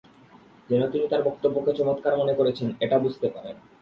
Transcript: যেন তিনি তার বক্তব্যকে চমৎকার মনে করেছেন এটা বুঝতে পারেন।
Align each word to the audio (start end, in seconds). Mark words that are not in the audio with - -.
যেন 0.69 0.81
তিনি 0.91 1.05
তার 1.07 1.21
বক্তব্যকে 1.23 1.71
চমৎকার 1.73 2.13
মনে 2.17 2.33
করেছেন 2.33 2.67
এটা 2.79 2.97
বুঝতে 2.99 3.27
পারেন। 3.29 3.55